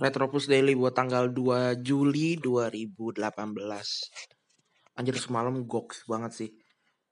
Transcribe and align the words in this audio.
Retropus 0.00 0.48
Daily 0.48 0.72
buat 0.72 0.96
tanggal 0.96 1.28
2 1.28 1.84
Juli 1.84 2.40
2018. 2.40 3.20
Anjir 4.96 5.16
semalam 5.20 5.68
goks 5.68 6.08
banget 6.08 6.32
sih. 6.32 6.50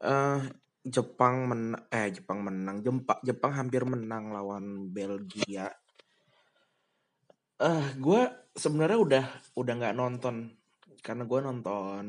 Eh 0.00 0.40
Jepang 0.88 1.44
men 1.44 1.76
eh 1.92 2.08
Jepang 2.08 2.40
menang. 2.40 2.80
Jepang 2.80 3.20
Jepang 3.20 3.52
hampir 3.52 3.84
menang 3.84 4.32
lawan 4.32 4.88
Belgia. 4.88 5.68
Eh 7.60 7.68
uh, 7.68 7.84
gue 8.00 8.20
sebenarnya 8.56 8.96
udah 8.96 9.24
udah 9.60 9.72
nggak 9.84 9.92
nonton 9.92 10.56
karena 11.04 11.28
gue 11.28 11.40
nonton 11.44 12.04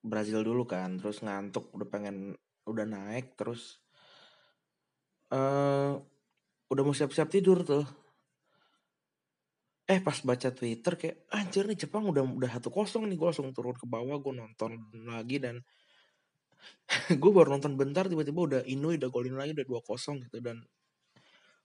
Brazil 0.00 0.40
dulu 0.40 0.64
kan, 0.64 0.96
terus 0.96 1.20
ngantuk 1.20 1.76
udah 1.76 1.88
pengen 1.92 2.32
udah 2.64 2.88
naik 2.88 3.36
terus 3.36 3.84
eh 5.28 5.36
uh, 5.36 5.92
udah 6.72 6.82
mau 6.82 6.96
siap-siap 6.96 7.28
tidur 7.28 7.62
tuh 7.62 8.05
eh 9.86 10.02
pas 10.02 10.18
baca 10.26 10.50
Twitter 10.50 10.92
kayak 10.98 11.16
anjir 11.30 11.64
nih 11.70 11.78
Jepang 11.86 12.10
udah 12.10 12.26
udah 12.26 12.50
satu 12.58 12.74
kosong 12.74 13.06
nih 13.06 13.14
gue 13.14 13.28
langsung 13.30 13.54
turun 13.54 13.78
ke 13.78 13.86
bawah 13.86 14.18
gue 14.18 14.34
nonton 14.34 14.82
lagi 15.06 15.38
dan 15.38 15.62
gue 17.22 17.30
baru 17.30 17.54
nonton 17.54 17.78
bentar 17.78 18.10
tiba-tiba 18.10 18.40
udah 18.42 18.60
Inui 18.66 18.98
udah 18.98 19.10
golin 19.10 19.38
lagi 19.38 19.54
udah 19.54 19.66
dua 19.66 19.80
kosong 19.86 20.26
gitu 20.26 20.42
dan 20.42 20.66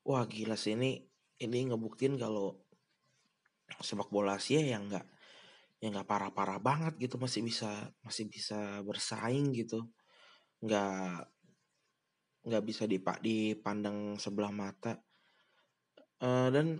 wah 0.05 0.21
gila 0.29 0.53
sih 0.53 0.77
ini 0.77 1.01
ini 1.41 1.73
ngebuktiin 1.73 2.21
kalau 2.21 2.61
sepak 3.81 4.13
bola 4.13 4.37
Asia 4.37 4.61
yang 4.61 4.85
nggak 4.85 5.05
yang 5.81 5.97
nggak 5.97 6.09
parah-parah 6.09 6.61
banget 6.61 6.93
gitu 7.01 7.17
masih 7.17 7.41
bisa 7.41 7.89
masih 8.05 8.29
bisa 8.29 8.85
bersaing 8.85 9.49
gitu. 9.57 9.89
Nggak 10.61 11.25
nggak 12.45 12.63
bisa 12.65 12.83
dipak 12.85 13.17
dipandang 13.25 14.21
sebelah 14.21 14.53
mata. 14.53 15.01
Uh, 16.21 16.53
dan 16.53 16.77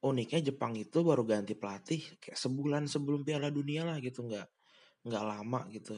uniknya 0.00 0.40
Jepang 0.52 0.72
itu 0.76 1.04
baru 1.04 1.22
ganti 1.28 1.52
pelatih 1.52 2.00
kayak 2.16 2.38
sebulan 2.40 2.88
sebelum 2.88 3.20
Piala 3.20 3.52
Dunia 3.52 3.84
lah 3.84 4.00
gitu 4.00 4.24
nggak 4.24 4.48
nggak 5.04 5.24
lama 5.24 5.60
gitu. 5.72 5.96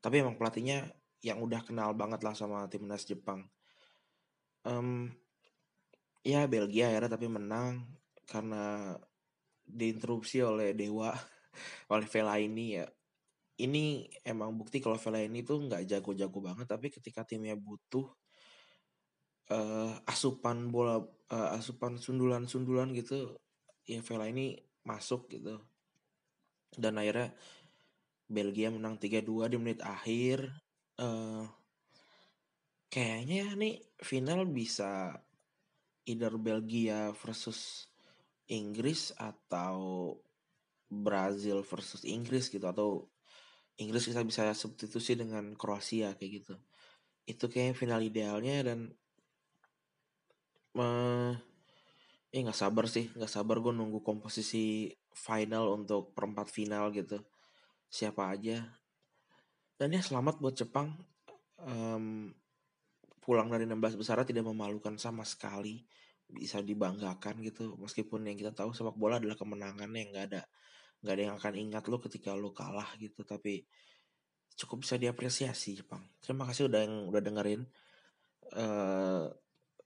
Tapi 0.00 0.24
emang 0.24 0.36
pelatihnya 0.40 0.88
yang 1.22 1.38
udah 1.38 1.62
kenal 1.62 1.92
banget 1.94 2.24
lah 2.24 2.34
sama 2.34 2.66
timnas 2.66 3.04
Jepang. 3.04 3.44
Um, 4.64 5.12
ya 6.24 6.46
Belgia 6.46 6.90
ya 6.90 7.02
tapi 7.06 7.26
menang 7.26 7.82
karena 8.26 8.94
diinterupsi 9.66 10.40
oleh 10.42 10.72
Dewa 10.72 11.12
oleh 11.92 12.06
Vela 12.08 12.36
ini 12.40 12.80
ya. 12.80 12.86
Ini 13.62 14.08
emang 14.24 14.56
bukti 14.56 14.80
kalau 14.80 14.96
Vela 14.96 15.20
ini 15.20 15.44
tuh 15.44 15.60
nggak 15.68 15.84
jago-jago 15.86 16.38
banget 16.40 16.66
tapi 16.66 16.88
ketika 16.88 17.22
timnya 17.28 17.54
butuh 17.54 18.08
uh, 19.52 19.92
asupan 20.08 20.72
bola 20.72 21.04
uh, 21.32 21.56
asupan 21.56 22.00
sundulan-sundulan 22.00 22.96
gitu 22.96 23.36
ya 23.86 24.00
Vela 24.02 24.30
ini 24.30 24.58
masuk 24.86 25.30
gitu. 25.30 25.58
Dan 26.72 26.98
akhirnya 26.98 27.34
Belgia 28.26 28.72
menang 28.72 28.96
3-2 28.96 29.52
di 29.52 29.56
menit 29.60 29.80
akhir. 29.84 30.48
Uh, 30.96 31.44
kayaknya 32.92 33.52
nih 33.56 33.80
final 34.00 34.44
bisa 34.48 35.16
either 36.08 36.36
Belgia 36.36 37.12
versus 37.16 37.88
Inggris 38.48 39.14
atau 39.16 40.16
Brazil 40.88 41.64
versus 41.64 42.04
Inggris 42.04 42.48
gitu. 42.48 42.64
Atau 42.64 43.12
Inggris 43.80 44.08
kita 44.08 44.24
bisa 44.24 44.52
substitusi 44.52 45.16
dengan 45.16 45.56
Kroasia 45.56 46.16
kayak 46.16 46.32
gitu. 46.42 46.54
Itu 47.28 47.48
kayak 47.48 47.78
final 47.78 48.00
idealnya 48.04 48.64
dan 48.66 48.92
uh, 50.76 51.32
ya 52.32 52.40
nggak 52.40 52.56
sabar 52.56 52.88
sih 52.88 53.12
nggak 53.12 53.28
sabar 53.28 53.60
gue 53.60 53.76
nunggu 53.76 54.00
komposisi 54.00 54.88
final 55.12 55.76
untuk 55.76 56.16
perempat 56.16 56.48
final 56.48 56.88
gitu. 56.96 57.20
Siapa 57.92 58.32
aja. 58.32 58.64
Dan 59.76 59.92
ya 59.92 60.00
selamat 60.00 60.40
buat 60.40 60.56
Jepang. 60.56 60.96
Um, 61.60 62.32
pulang 63.20 63.52
dari 63.52 63.68
16 63.68 64.00
besar 64.00 64.24
tidak 64.24 64.48
memalukan 64.48 64.96
sama 64.96 65.28
sekali. 65.28 65.84
Bisa 66.24 66.64
dibanggakan 66.64 67.44
gitu. 67.44 67.76
Meskipun 67.76 68.24
yang 68.24 68.40
kita 68.40 68.56
tahu 68.56 68.72
sepak 68.72 68.96
bola 68.96 69.20
adalah 69.20 69.36
kemenangan 69.36 69.92
yang 69.92 70.08
nggak 70.16 70.26
ada 70.32 70.42
nggak 71.02 71.14
ada 71.18 71.22
yang 71.22 71.36
akan 71.36 71.54
ingat 71.58 71.84
lo 71.92 72.00
ketika 72.00 72.32
lo 72.32 72.56
kalah 72.56 72.88
gitu. 72.96 73.28
Tapi 73.28 73.60
cukup 74.56 74.88
bisa 74.88 74.96
diapresiasi 74.96 75.84
Jepang. 75.84 76.00
Terima 76.24 76.48
kasih 76.48 76.72
udah 76.72 76.80
yang 76.80 77.12
udah 77.12 77.20
dengerin. 77.20 77.68
Uh, 78.56 79.28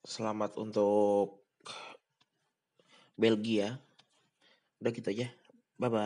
selamat 0.06 0.54
untuk 0.62 1.42
Belgia. 3.16 3.80
Udah 4.80 4.92
gitu 4.92 5.08
aja. 5.12 5.26
Bye 5.80 5.88
bye 5.88 6.00